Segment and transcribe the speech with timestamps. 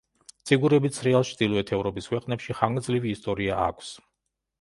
[0.51, 3.93] ციგურებით სრიალს ჩრდილოეთ ევროპის ქვეყნებში ხანგძლივი ისტორია აქვს.